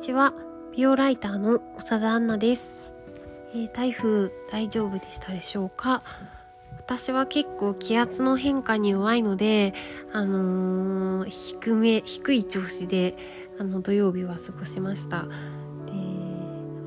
[0.00, 0.32] ちは。
[0.72, 2.72] 美容ライターの長田アンナです、
[3.52, 6.02] えー台風大丈夫でしたでしょうか？
[6.78, 9.74] 私は結構気圧の変化に弱いので
[10.14, 13.14] あのー低め低い調子で
[13.58, 15.24] あの土曜日は過ごしました。
[15.24, 15.28] で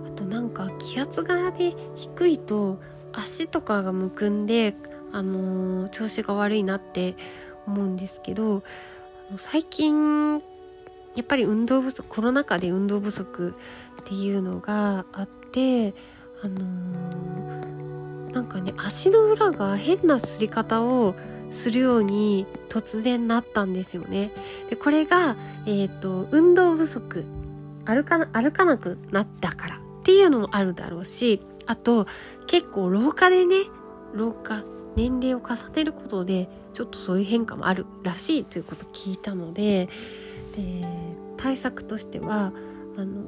[0.07, 2.79] あとなんか気圧がね低いと
[3.11, 4.75] 足とかがむくんで
[5.11, 7.15] あのー調子が悪いなって
[7.67, 8.63] 思うんですけど
[9.29, 10.41] あの最近
[11.15, 13.55] やっぱり運動不足コロナ禍で運動不足
[14.01, 15.93] っていうのがあって
[16.41, 17.53] あのー
[18.33, 21.15] なんかね足の裏が変なすり方を
[21.51, 24.31] するように突然なったんですよね。
[24.69, 27.23] でこれが、えー、と運動不足
[27.85, 32.07] 歩か歩かなくなったからっていうのもあるだろうしあと
[32.47, 33.65] 結構老化でね
[34.13, 34.63] 老化
[34.95, 39.89] 年齢を重ねることでちょっとそういう変化もあるらしいということを聞いたので
[40.53, 40.85] で
[41.37, 42.53] 対策としては
[42.97, 43.21] あの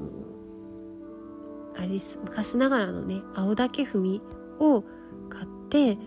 [1.77, 4.21] あれです昔ながらのね青竹踏み
[4.59, 4.83] を
[5.29, 5.97] 買ってえっ、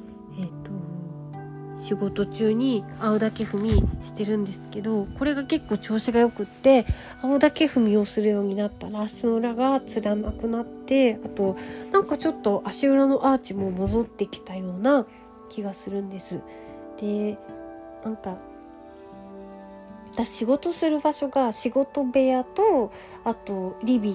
[0.65, 0.79] と
[1.79, 3.71] 仕事中に青竹踏み
[4.05, 6.87] してるんですけどこれが結構調子がよくって
[7.23, 11.57] 青竹踏みをするようになったら足の裏がつらなくなってあと
[11.93, 15.07] なんかちょっと足裏のアーチも戻ってきたような
[15.49, 16.41] 気がするんです。
[17.01, 17.39] で
[18.05, 18.39] なんか
[20.13, 22.93] 私仕事する場所が仕事部屋と
[23.25, 24.15] あとリビン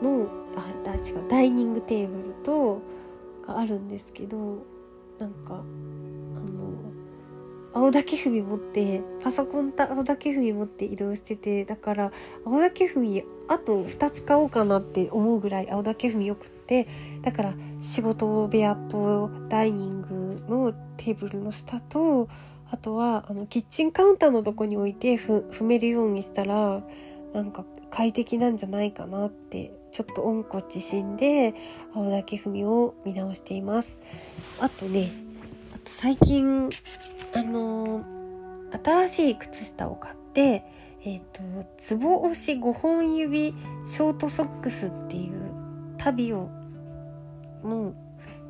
[0.00, 2.80] グのあ違うダイニングテーブルと
[3.46, 4.58] があるんですけど
[5.18, 6.76] なんかあの
[7.74, 12.12] 青竹踏み持ってパソコンと青竹踏み持って移動しててだから
[12.44, 16.88] 青竹踏みあと2つ買おうかなって思うぐらい青竹踏みよくって
[17.22, 22.28] だから仕事部屋とダイニングのテーブルの下と
[22.70, 26.82] あとはあのキッチンカウンターのとこに置いてふ踏めるようにしたら
[27.32, 31.54] なんか快適なんじゃないかなってちょっと温故知新で
[31.94, 34.00] 青竹踏みを見直しています。
[34.60, 35.12] あとね
[35.74, 36.68] あと最近
[37.34, 38.16] あのー
[38.72, 40.64] 新しい靴下を買って
[41.04, 41.40] えっ、と
[41.78, 43.54] つぼ押し5本指
[43.86, 45.52] ショートソックスっていう
[45.98, 46.50] タビオ
[47.62, 47.94] の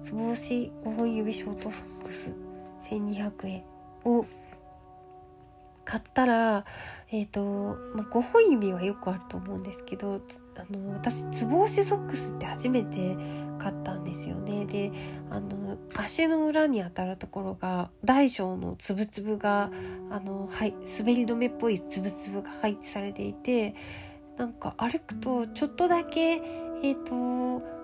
[0.03, 2.35] つぼ押し5本指ショートソックス
[2.91, 3.76] 1200円。
[4.06, 4.27] を
[5.84, 6.65] 買ったら、
[7.12, 10.21] えっ、と、まあ、5本指はよくあると思うんですけど、
[10.56, 13.16] あの、私、つぼ押しソックスって初めて
[13.61, 14.66] 買ったんですよね。
[14.66, 14.91] で、
[15.31, 19.71] あの、足の裏に当たるところが、大小のつぶつぶが、
[20.11, 23.77] あの、はい、滑り止めっぽいつぶつぶが配置されていて、
[24.37, 26.43] なんか歩くと、ちょっとだけ、
[26.83, 27.76] えっ、と、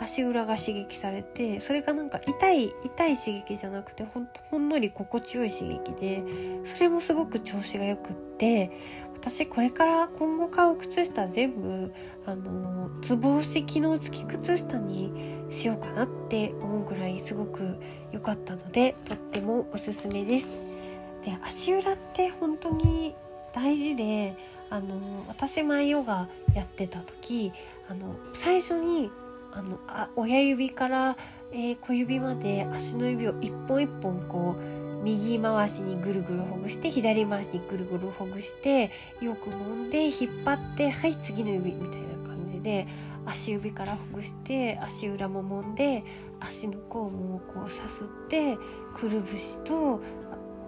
[0.00, 6.22] 足裏が刺激されてそれがなんか痛い痛い刺激じゃなくてほんほんのり心地よい刺激で
[6.64, 8.70] それもすごく調子がよくって
[9.14, 11.92] 私これから今後買う靴下全部
[12.24, 17.76] あのつぼ押し機能付き靴下にしようかなって思うぐらいすごく
[18.12, 20.76] 良かったのでとってもおすすめです。
[21.24, 23.14] で足裏って本当に
[23.52, 24.36] 大事で
[24.70, 27.52] あの私前ヨガやってた時
[27.88, 29.10] あの最初に
[29.52, 31.16] あのあ親指から、
[31.52, 42.86] えー小指まで足の指を一本一本こう右回しにぐるぐるほぐして左回しにぐるぐるほぐしてよく揉んで引っ張ってはい次の指みたいな感じで
[43.24, 46.02] 足指からほぐして足裏も揉んで
[46.40, 48.56] 足の甲もこうさすって
[48.96, 50.00] くるぶしと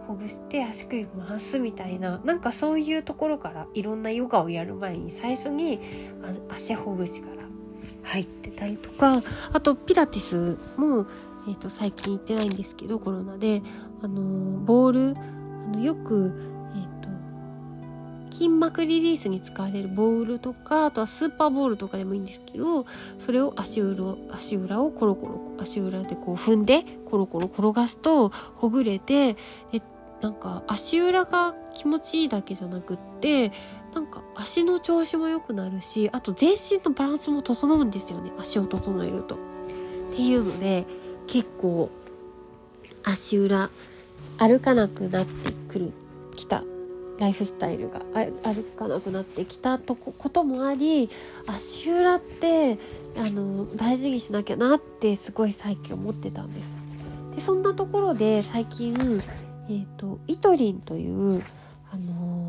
[0.07, 5.81] ほぐして足首回すみたいななんかそういうところからいろんなヨガをやる前に最初に
[6.51, 7.50] あ足ほぐしから
[8.03, 9.23] 入ってたりとか
[9.53, 11.07] あとピラティスも、
[11.49, 13.63] えー、と最近行ってないんですけどコロナで
[14.03, 14.21] あの
[14.61, 16.33] ボールあのよく、
[16.75, 17.01] えー、
[18.31, 22.87] と筋膜リリースに使われるボールとかあとはスーパーボールとかでもいいんですけど
[23.19, 29.37] それを足裏足裏をコロコロ足裏でこう踏んでコロコロ転がすとほぐれて
[30.21, 33.53] なんか足裏が気持ちいいだけじゃなくって
[33.95, 39.35] なんか足の調子も良くなるしあと全身のバランスも整うんですよね足を整えると。
[39.35, 39.39] っ
[40.15, 40.87] ていうので
[41.27, 41.91] 結構
[43.03, 43.71] 足裏
[44.39, 45.93] 歩かなくなってくる
[46.37, 46.65] きた
[47.19, 48.01] ライフスタイルが
[48.43, 51.11] 歩かなくなってきたとここともあり
[51.47, 52.79] 足裏って
[53.17, 56.79] あの大事にしなきゃなってすごい最近思ってたんです。
[57.35, 58.95] でそんなところで最近、
[59.69, 61.43] えー、とイトリンという
[61.93, 62.40] あの、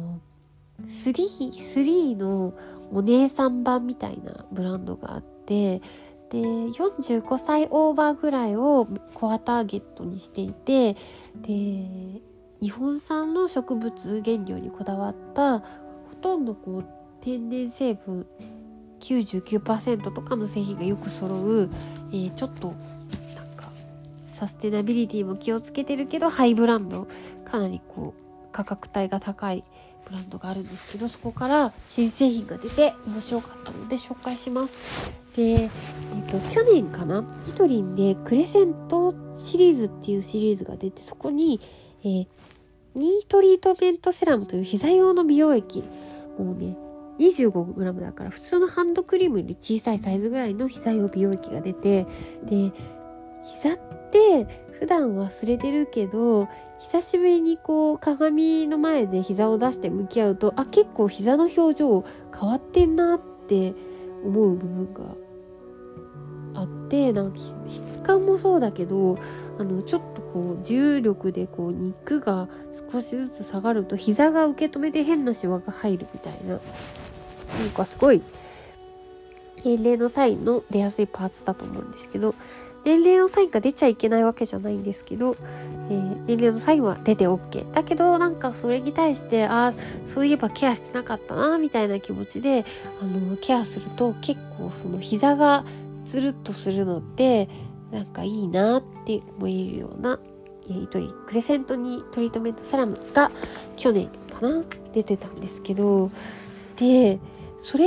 [0.87, 2.53] 3, 3の
[2.91, 5.81] お姉さん版みたいなブランドがあって
[6.29, 10.93] で45歳オーバーぐらいをコアターゲットにしていて
[11.41, 12.21] で
[12.61, 15.65] 日本産の植物原料にこだわったほ
[16.21, 16.85] とんどこう
[17.21, 18.25] 天然成分
[19.01, 21.69] 99%とかの製品がよく揃う、
[22.11, 22.75] えー、ちょっとなん
[23.55, 23.69] か
[24.25, 27.07] サステナビリティも気をつけてるけどハイブランド
[27.43, 29.63] かなりこう価格帯が高い
[30.05, 35.11] ブランドがあるんですけどそこから新製品が出て面白かったので紹介します。
[35.35, 35.69] で、えっ、
[36.29, 37.23] と去年かな？
[37.47, 41.61] ニトリンでクレセントシリーズっていうシリーズが出てそこに、
[42.03, 42.27] えー、
[42.95, 45.83] ニートリートメントセラムという膝用の美容液
[46.37, 46.75] もうね
[47.19, 52.05] 25g だから普通のハンドクリームより小さいサイズぐらいの膝用美容液が出て
[52.43, 52.71] で
[53.55, 53.79] 膝っ
[54.11, 54.47] て
[54.79, 56.49] 普段忘れてるけど
[56.83, 63.73] 久しぶりにこう鏡の前で膝を出して向き合うとあ結構膝の表情変わってんなって
[64.23, 65.01] 思う部分が
[66.53, 69.17] あってなんか質感もそうだけど
[69.57, 72.47] あのちょっとこう重力でこう肉が
[72.91, 78.21] 少しずつ下がると膝が受け止めて変なシワが入るみたいななんかすごい
[79.63, 82.35] 年齢のサインの出やすいパーツだと思うんですけど
[82.83, 85.37] 年齢のサインが出ちゃいけないわけじゃないんですけど、
[85.89, 89.73] えー、年齢のサインは出て OK だけどなんかそれに対してああ
[90.05, 92.65] そういえばケアしてなかったなみたいな気持ちで
[93.01, 95.63] あのケアすると結構その膝が
[96.05, 97.49] つるっとするのって
[97.91, 100.19] なんかいいなって思えるような、
[100.65, 103.31] えー、トリクレセントにトリートメントサラムが
[103.75, 104.63] 去年かな
[104.93, 106.11] 出てたんですけど
[106.77, 107.19] で
[107.59, 107.85] それ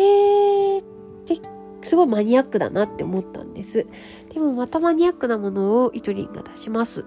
[0.78, 0.82] っ
[1.26, 1.53] て
[1.84, 3.86] すごいマニアックだなって思ったんです。
[4.32, 7.06] でもまたマニアックなものをイトリンが出します。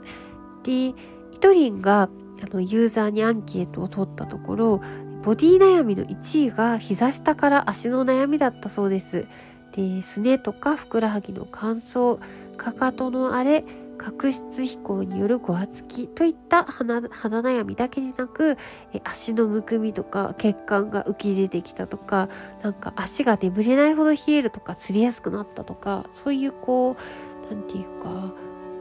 [0.64, 0.94] でイ
[1.40, 2.10] トリンが
[2.42, 4.82] あのユーザーにアンケートを取ったところ
[5.24, 9.28] ボディ悩みの1位が膝下から足の悩みだったそうです。
[9.74, 12.20] ですねとかふくらはぎの乾燥
[12.56, 13.66] かかとの荒れ
[13.98, 18.58] 角質飛行によるごわつきといった肌悩みだけでなく
[19.04, 22.30] 足のむくみとか血管が浮き出てきたとか
[22.64, 28.10] なんか足が眠れないほど冷えるとかつりやすくなったとかそういうこう何て言うか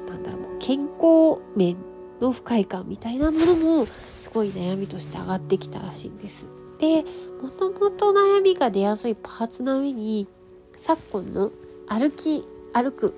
[0.09, 1.77] なんだろう健康面
[2.21, 3.87] の不快感みたいなものも
[4.21, 6.49] すごい悩みとして上がってきたらしいんです。
[6.79, 7.05] で
[7.43, 10.29] もともと悩みが出やすいパーツな上に
[10.77, 11.51] 昨今の
[11.89, 13.15] 歩き歩く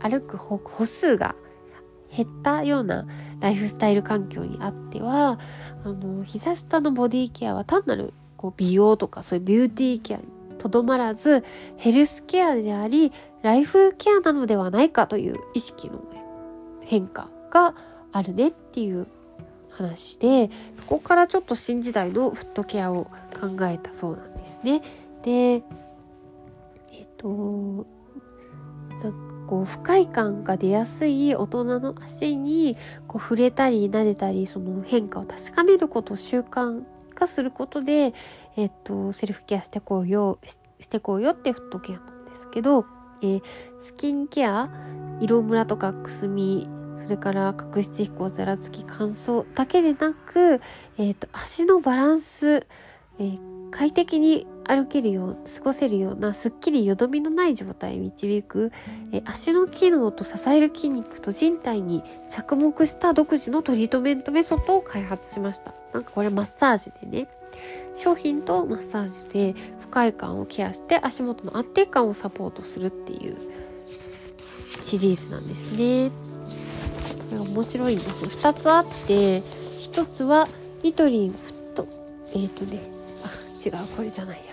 [0.00, 1.34] 歩く歩数が
[2.14, 3.06] 減ったような
[3.40, 5.38] ライフスタイル環境にあっては
[5.84, 10.24] あの膝下のボディケアは単なるこう美容とかそういうビューティーケアに
[10.58, 11.44] とどまらず
[11.76, 13.12] ヘルスケアであり
[13.42, 16.04] ライフケアなのではないかという意識の
[16.82, 17.74] 変化が
[18.12, 19.06] あるねっていう
[19.70, 23.06] 話でそこからちょっと新時代のフットケアを
[23.40, 24.82] 考えたそうなんですね。
[25.22, 25.64] で
[26.92, 27.86] えっと
[29.52, 32.74] こう不快感が出やすい大人の足に
[33.06, 36.82] こう触れたり撫でたりその変化を確かめることを習慣
[37.14, 38.14] 化することで、
[38.56, 40.38] えっと、セルフケアしてこうよ
[40.80, 42.86] してこうよってフットケアなんですけど、
[43.20, 43.42] えー、
[43.78, 44.70] スキンケア
[45.20, 46.66] 色ムラとかくすみ
[46.96, 50.62] それから角質飛行ざらつき乾燥だけでなく、
[50.96, 52.66] えーと、足のバランス、
[53.18, 58.72] えー、快適に歩けるよう過ごせるようなすっきりよどみのない状態に導く
[59.12, 65.74] え足の機能と支える筋肉と人体に着目した独自のトリートメントメソッドを開発しました。
[65.92, 67.28] なんかこれマッサージでね。
[67.94, 73.36] 商品とマッサージで不快感をケアして足元の安定感をサポートするっていう
[74.80, 76.10] シリーズなんですね。
[77.30, 79.40] これ面白いんです2つあって
[79.80, 80.48] 1つは
[80.82, 81.86] イトリンフット。
[82.32, 82.80] えっ、ー、とね。
[83.22, 83.28] あ
[83.64, 83.86] 違う。
[83.96, 84.51] これじゃないや。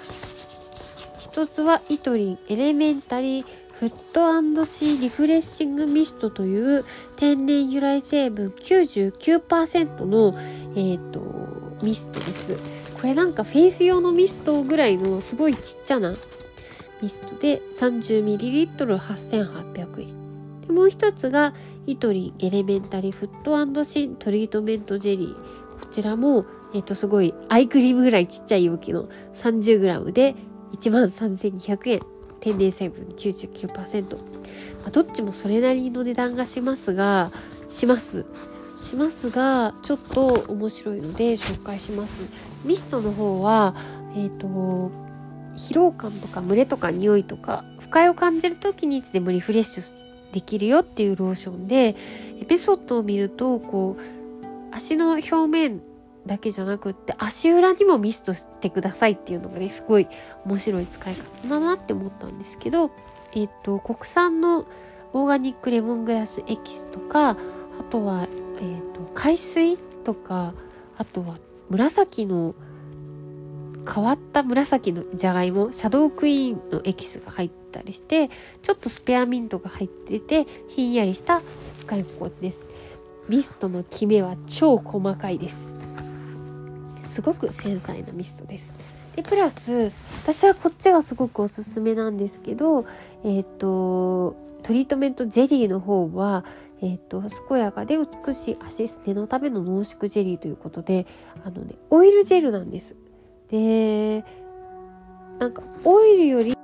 [1.32, 6.86] 一つはイトリンエレメンタリーフットシーリフレッシングミストという
[7.18, 10.36] 天然由来成分99%の、
[10.76, 11.22] えっ、ー、と
[11.84, 12.96] ミストです。
[12.96, 16.16] これなんかフェイス用のミストぐらいのすごいちっちゃな
[17.00, 20.62] ミストで 30ml8800 円。
[20.66, 21.54] でもう一つが
[21.86, 25.36] イトリンエレメンタリーフットシントリートメントジェリー。
[25.80, 29.10] こちらもえっ、と、すごい、アイクリームぐらいちっちゃい容器の
[29.42, 30.36] 30g で
[30.78, 32.00] 13,200円。
[32.40, 34.16] 天然成分99%。
[34.16, 37.32] まあ、どっちもそれなりの値段がしますが、
[37.68, 38.26] します。
[38.82, 42.12] しますが、ちょっと面白いので紹介します。
[42.64, 43.76] ミストの方は、
[44.16, 44.92] えっ、ー、と、
[45.58, 51.96] 疲労感とか蒸れとか匂いとか、不快を感じる時にいつでもリフレッシュできるよっていうローションで、
[52.48, 55.82] メソッドを見ると、こう、足の表面
[56.30, 60.08] だけじゃなくって足裏にもミストしてくださいっていうのがねすごい
[60.46, 62.92] 面白い使い方だなって思ったんですけど
[63.34, 64.68] えっ、と国産の
[65.14, 67.36] オーガニックレモングラスエキスとかあ
[67.90, 70.54] とは、えーと、海水とか
[70.98, 71.38] あとは
[71.70, 72.54] 紫の
[73.92, 78.30] 変わった紫のじゃがいもシャドークイーンのエキスが入ったりして
[78.62, 81.42] ちょっとスペアミントが入っててひんやりした
[81.80, 82.68] 使い心地です。
[83.28, 85.79] ミストのキメは超細かいです。
[87.10, 88.76] すごく繊細なミストです。
[89.16, 89.92] でプラス
[90.24, 92.86] 私はこっちがすごくおすすめなんですけど
[93.24, 96.46] えっ、ー、とトリートメントジェリーの方は
[96.82, 101.08] えっ、ー、と健やかで美しい足捨てのための濃縮ジェリーということで
[101.44, 102.96] あのねオイルジェルなんです。
[103.50, 104.24] で
[105.40, 106.59] なんかオイルより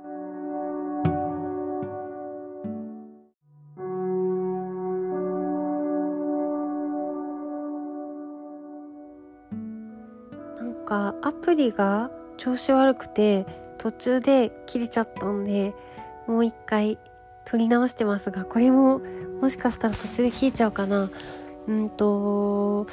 [11.46, 13.46] プリが調子悪くて
[13.78, 15.74] 途中で切れちゃったんで
[16.26, 16.98] もう一回
[17.44, 19.00] 撮り直してますがこれも
[19.40, 21.08] もしかしたら途中で消えちゃうかな。
[21.68, 22.88] うんと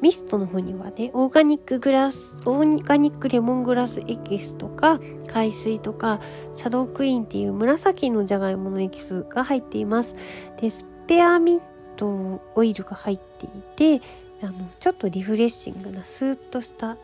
[0.00, 6.20] ミストの方にはねオーガニックグラスオーガニックレモングラスエキスとか海水とか
[6.56, 10.14] シャドークイーンっていう紫のじゃがいものエキスが入っています。
[10.58, 11.60] でスペアミン
[11.96, 14.06] トオイルが入っていて
[14.40, 16.96] あのちょっとリフレッシングなスーッとした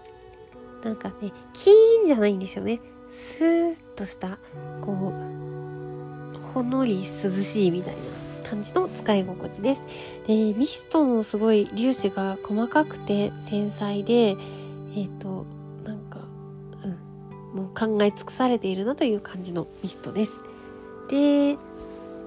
[0.85, 1.73] なんかねキー
[2.05, 4.39] ンじゃないんですよねスーッとした
[4.81, 5.35] こう
[6.55, 9.87] ほのり涼しいみたいな感じの使い心地です。
[10.29, 15.47] で、ミストのすごい粒子が細かくて繊細で、えっ、ー、と、
[15.83, 16.21] なんか、
[16.85, 20.41] うん、もう考え尽くされているなという感じのミストです。
[21.09, 21.57] で、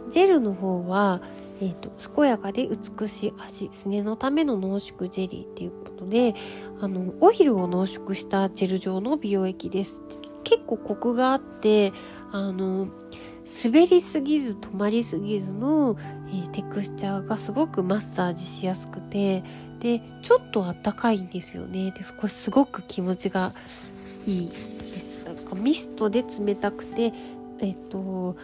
[0.10, 1.22] ジェルの方は、
[1.62, 6.36] えっ、ー、と、健やかで美しい足、すねのための濃縮ジェリーっていうことで、
[6.80, 10.02] あの、オイルを濃縮したジェル状の美容液です。
[10.44, 11.94] 結構コクがあって、
[12.32, 12.88] あの、
[13.64, 15.96] 滑りすぎず止まりすぎずの、
[16.28, 19.42] えー、テクスチャーがすごくマッサージしやすくて
[19.80, 23.54] でちょっとあったかいんですよねでこれすごく気持ちが
[24.26, 24.50] いい
[24.94, 27.14] ですなんかミストで冷たくて
[27.60, 28.36] えっ、ー、と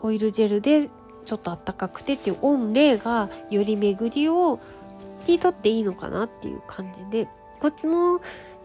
[0.00, 0.90] オイルジェルで
[1.26, 4.58] ちょっとあったかくてっていうオンレがより巡りを
[5.26, 7.28] にとっていいのかなっていう感じで
[7.60, 8.20] こっちの、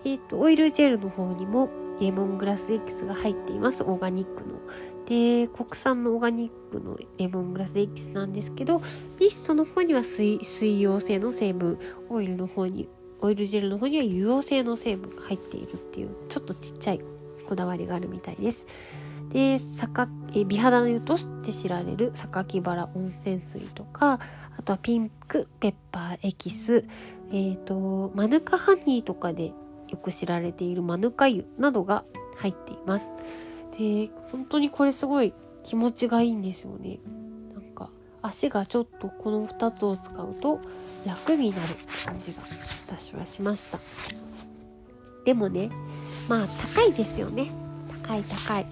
[0.06, 4.60] えーとオイルジェルの方にもレモングラスエキスが入っていますオーガニックの
[5.06, 8.82] で国産のオーガニックのレモングラスエキスなんですけど
[9.20, 11.77] ミストの方には水水溶性の成分
[12.10, 12.89] オイルの方に
[13.22, 17.01] オイルジェルの方には油溶性の成分が入っているっていうちょっとちっちゃい
[17.48, 18.65] こだわりがあるみたいです。
[19.32, 19.58] で
[20.34, 24.20] え美肌の湯として知られる榊原温泉水とか
[24.58, 26.86] あとはピンクペッパーエキス
[27.32, 29.54] え、ー、とマヌカハニーとかで
[29.90, 32.04] よく知られているマヌカ油などが
[32.38, 33.12] 入っています。
[33.78, 35.34] で本当にこれすごい
[35.64, 37.00] 気持ちがいいんですよね。
[37.54, 37.90] なんか
[38.22, 40.60] 足がちょっとこの2つを使うと
[41.06, 42.42] 楽になる感じが
[42.88, 43.80] 私はしました。
[45.26, 45.70] でもね
[46.28, 47.52] まあ高いですよね。
[48.04, 48.66] 高い高い。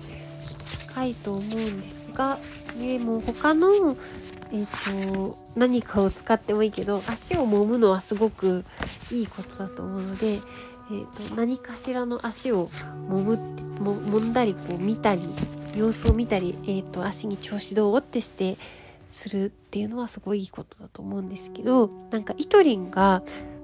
[0.94, 2.40] 高いと思うんですが
[2.80, 3.96] でも他の
[4.52, 8.66] えっ、ー、と何かを使ってもいいけど足を揉むのはすごく
[9.12, 10.40] いいことだと思うので
[10.92, 12.70] えーと、何かしらの足を
[13.08, 13.38] もむ
[13.80, 15.22] も揉んだりこう見たり
[15.76, 18.58] 様子を見たり、えーと、足に調子どうってして
[19.08, 23.22] するっていうのはすごいいいことだと思うんですけどなんかイトリンが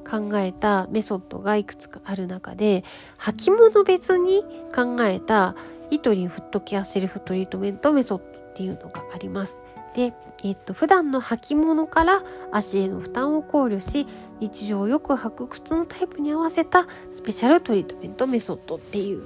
[0.09, 2.83] 考えたメソッドがいくつかある中で
[3.17, 5.55] 履物別に考えた
[5.91, 9.59] イトリンフットケアセルフトリートメントメソッドっていうのがあります。
[9.95, 10.13] で、
[10.43, 14.05] えっと、普段の履物から足への負担を考慮し
[14.39, 19.23] 日常よく履く靴のタイプに合わせたスペシャルトリートメントメソッドっていう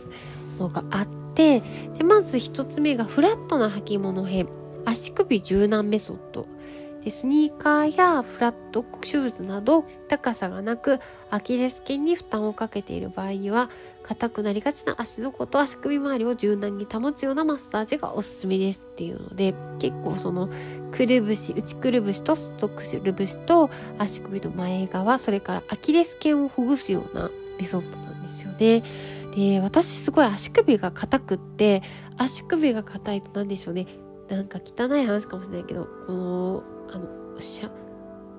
[0.59, 1.61] のがあって
[1.97, 4.47] でまず1つ目がフラットな履物編
[4.85, 6.45] 足首柔軟メソッド
[7.03, 13.69] でスニーカーやフラットシューズなど高さがなくアキレス腱に負担をかけている場合には
[14.03, 20.49] 硬くなりがちな足底と足首周りを柔軟に保つようなマッサージがおすすめですっていうので結構その
[20.91, 27.29] くるぶし内くるぶしと外くるぶしと足首の前側それからアキレス腱をほぐすような
[27.59, 28.83] メソッドなんですよね。
[29.35, 31.83] で私すごい足首が硬くって
[32.17, 33.85] 足首が硬いと何でしょうね
[34.27, 37.07] なんか汚い話かもしれないけどこのあの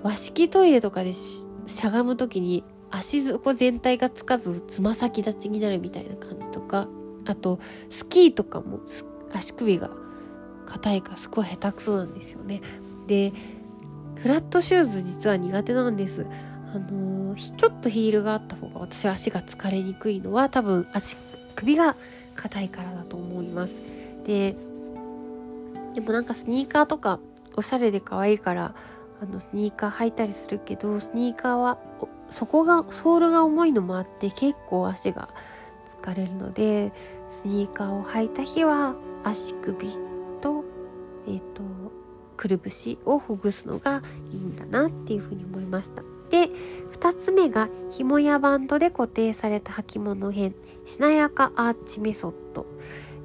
[0.02, 6.88] 和式トイレとかでしゃがむ時に足底全体がつかずつま先立ちになるみたいな感じとか
[7.26, 8.80] あとスキーとかも
[9.32, 9.90] 足首が
[10.66, 12.60] 硬いかすごい下手くそなんですよね。
[13.06, 13.32] で
[14.16, 16.26] フラットシューズ実は苦手なんです。
[16.72, 21.16] あのー、ちょっとヒールがあった方が私は足が疲れにくいのは多分足
[21.56, 21.96] 首が
[22.36, 23.80] 硬いからだと思います。
[24.26, 24.56] で
[25.94, 27.18] でもなんかスニーカーとか
[27.56, 28.74] おしゃれで可愛いから
[29.22, 31.78] あのスニーカー履いたりするけどスニーカーは
[32.28, 35.28] そこがソールが重いのもあって結構足が
[36.02, 36.92] 疲れるので
[37.28, 39.88] スニーカーを履いた日は足首
[40.40, 40.64] と,、
[41.26, 41.62] えーと、
[42.36, 44.02] くるぶしをほぐすのが
[44.32, 46.02] いいんだなっていうふうに思いました。
[46.30, 46.48] で
[46.92, 50.54] 2つ目が紐やバンドで固定された履物編
[50.86, 52.66] しなやかアーチメソッド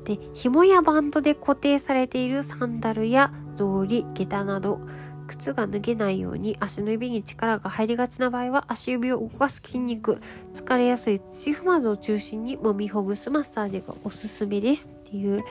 [0.05, 4.79] で紐やバンドで固定されているサンダルや草履下駄など
[5.27, 10.21] 靴が脱げないように足の指に力が入りがちな場合は足指を動かす筋肉
[10.53, 14.89] 疲れやすい土踏まずを中心に揉みほぐすマッサージがおすすめです。
[14.89, 15.45] っていうも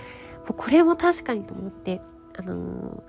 [0.51, 2.01] うこれも確かにと思って
[2.37, 3.03] あのー、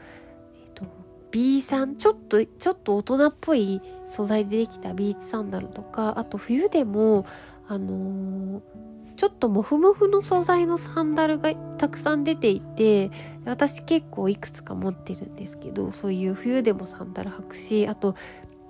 [0.66, 0.86] えっ、と
[1.32, 7.26] B さんちょっとちょっと大人っぽい素材でできたビーチサンダルとかあと冬でも
[7.68, 8.62] あのー
[9.16, 13.12] ちょっとモフモフの素材のサンダルがたくさん出ていて
[13.46, 18.16] 私結構いくつか持ってるんですけどそういう冬でもサンダル履くしあと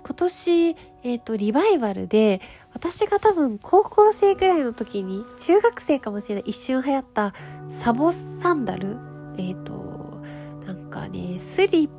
[0.06, 2.40] 今年、え、ー、と、リバイバルで、
[2.72, 7.34] 私が多分高校生ぐらいの時に、中学生かもしれない一瞬流行った
[7.72, 8.98] サボサンダル
[9.36, 10.22] えっ、ー、と、
[10.64, 11.90] なんかね、スリッ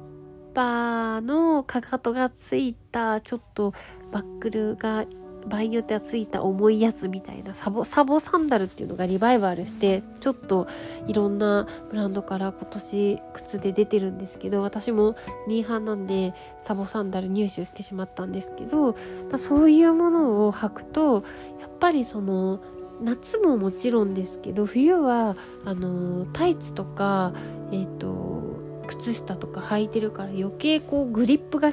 [0.54, 3.74] パのかかとがついた、ちょっと
[4.12, 5.06] バックルが
[5.48, 10.68] 場合によってはついた重いやつみたいなサボサボサンダルっていうのがリバイバルしてちょっと
[11.08, 15.16] いろんなブランドから今年靴で出てるんですけど私も
[15.48, 18.96] ニーハンなんでサボサンダル入手してしまったんですけど
[19.38, 21.24] そういうものを履くと
[21.60, 22.60] やっぱりその
[23.02, 25.36] 夏ももちろんですけど冬は
[25.66, 27.34] あのタイツとか
[27.72, 31.72] えっ、ー、と靴下とか履いてるから余計こうグリップが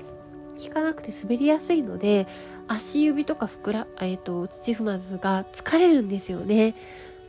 [0.62, 2.26] 効かなくて滑りやすいので
[2.68, 6.75] 足指とかふくら、えっ、ー、と、土踏まずが疲れるんですよね。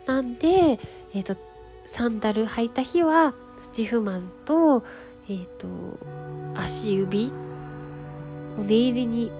[0.05, 0.79] なんで、
[1.13, 1.37] えっ、ー、と、
[1.85, 3.33] サンダル履いた日は
[3.73, 4.83] 土踏まずと、
[5.27, 5.67] えっ、と、
[6.55, 7.31] 足指
[8.57, 9.31] を念入りに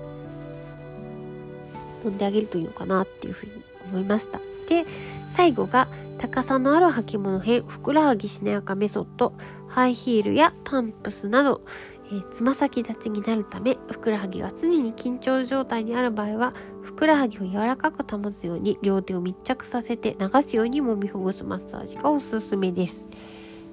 [2.04, 3.52] 揉んであげるといいのかなっていうふうに
[3.90, 4.40] 思いました。
[4.68, 4.86] で、
[5.34, 9.34] 最後が高さのある履物編、ふくらはぎしなやかメソッド、
[9.68, 11.62] ハイヒールやパンプスなど、
[12.12, 23.06] えー、つま先立ちになるためふくらはぎが常に緊張状態にある場合はふくらはぎを柔らかく保つように両手を密着させて流すように揉みほぐすマッサージがおすすめです。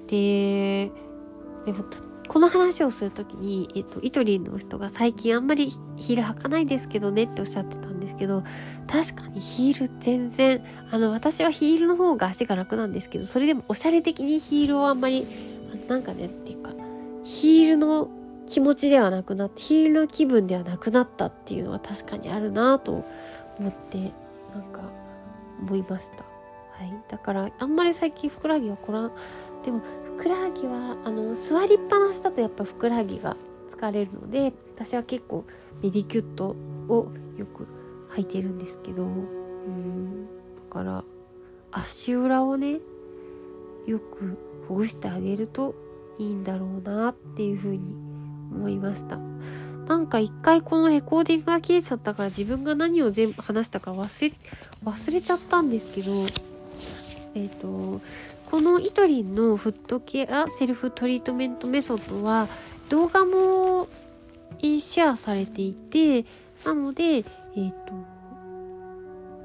[0.07, 0.91] で
[1.65, 1.85] でも
[2.27, 8.43] この話をする時に、えっと、イトリンの人が最近あんまりヒール履かないですけどねっておっしゃってたんですけど
[8.87, 15.27] 確かにヒール全然あの私はヒールの方が足が楽なんですけどそれでもおしゃれ的にヒールをあんまり
[15.87, 16.71] なんかねっていうか
[17.23, 18.09] ヒールの
[18.53, 23.03] 気持ちではなくなってヒール気分ではなくなったっていうのは確かにあるなと
[23.57, 24.11] 思って
[24.53, 24.91] なんか
[25.59, 26.23] 思いました。
[26.23, 29.11] はい、だからあんまり最近ふくらはぎはこらん。
[29.65, 29.81] でも
[30.17, 33.35] ふくらはぎはあの座りっぱなしだとやっぱふくらはぎが
[33.67, 35.45] 疲れるので私は結構
[35.81, 36.55] メディキュット
[36.89, 37.65] をよく
[38.11, 40.27] 履いてるんですけどうん。
[40.27, 40.31] だ
[40.69, 41.03] から
[41.71, 42.77] 足裏をね
[43.87, 44.37] よく
[44.67, 45.73] ほぐしてあげると
[46.19, 48.02] いいんだろうなっていうふうに
[48.53, 49.17] 思いました。
[49.87, 54.33] なんか一回このレコーディングが切れちゃったから自分が何を全部話したか忘れ、
[54.85, 56.25] 忘れちゃったんですけど、
[57.35, 58.01] えっ、ー、と、
[58.49, 62.47] このイトリンのフットケアセルフトリートメントメソッドは
[62.89, 63.87] 動画も
[64.59, 66.25] シェアされていて、
[66.63, 67.93] なので、えっ、ー、と、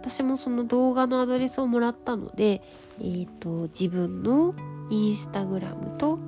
[0.01, 2.63] 私もその動画のアドレスをもらったので、
[3.01, 4.55] えっ、ー、と、自分の
[4.91, 6.19] インスタグラムと、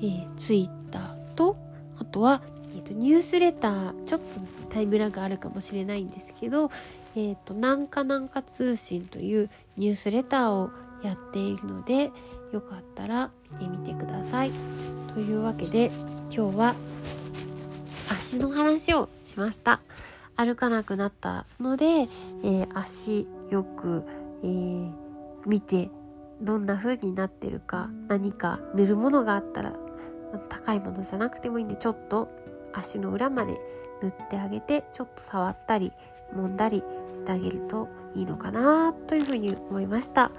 [0.00, 1.56] えー、ツイッターと、
[2.00, 2.42] あとは、
[2.74, 4.26] えーと、ニュースレターちょっと
[4.72, 6.70] タイムラグあるかもしれないんですけど、
[7.16, 10.70] えっ、ー、となんかなんか通信というニュースレターを
[11.02, 12.10] やっているので
[12.52, 14.50] よかったら見てみてください。
[15.14, 15.90] というわけで
[16.30, 16.74] 今日は
[18.10, 19.80] 足の話をしました。
[20.36, 24.04] 歩かなくなったので、えー、足よく、
[24.44, 24.92] えー、
[25.46, 25.90] 見て
[26.40, 29.72] どんな風になってるか何か塗るものがあったら
[30.48, 32.28] 高いものじゃなくてもいいんでちょっと
[32.72, 33.58] 足の裏まで
[34.02, 35.92] 塗ってあげてちょっと触ったり
[36.34, 36.82] 揉んだり
[37.14, 40.30] してあげるといいのかなというふうに思いました。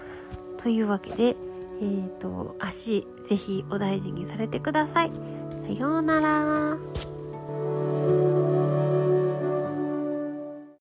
[0.58, 1.36] というわけで、
[1.82, 5.12] えーと、足ぜひお大事にされてください。
[5.66, 7.19] さようなら。